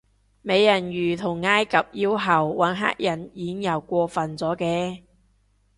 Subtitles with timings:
[0.41, 5.03] 美人魚同埃及妖后搵黑人演又過份咗嘅